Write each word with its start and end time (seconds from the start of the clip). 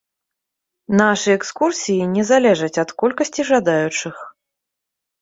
Нашы 1.01 1.35
экскурсіі 1.37 2.09
не 2.15 2.23
залежаць 2.33 2.73
ад 2.87 2.97
колькасці 3.05 3.41
жадаючых. 3.55 4.29